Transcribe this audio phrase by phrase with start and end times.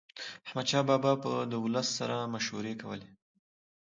[0.47, 3.09] احمدشاه بابا به د ولس سره مشورې کولي.